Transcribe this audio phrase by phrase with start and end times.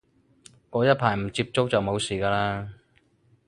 [0.71, 2.69] 過一排唔接觸就冇事嘅喇